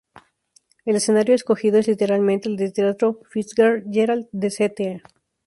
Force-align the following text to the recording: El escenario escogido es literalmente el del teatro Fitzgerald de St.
El 0.83 0.95
escenario 0.95 1.35
escogido 1.35 1.77
es 1.77 1.87
literalmente 1.87 2.49
el 2.49 2.55
del 2.57 2.73
teatro 2.73 3.19
Fitzgerald 3.29 4.29
de 4.31 4.47
St. 4.47 5.01